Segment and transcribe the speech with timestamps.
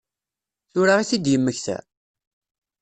[0.71, 1.77] Tura i t-id-yemmekta?